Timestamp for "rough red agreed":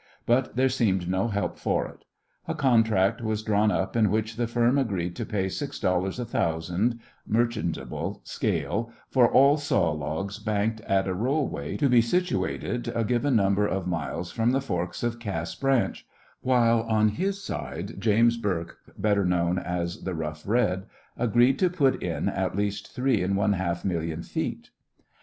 20.15-21.59